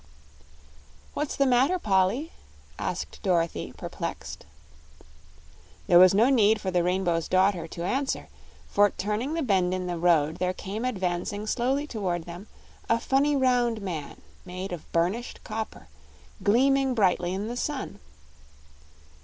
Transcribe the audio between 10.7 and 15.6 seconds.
advancing slowly toward them a funny round man made of burnished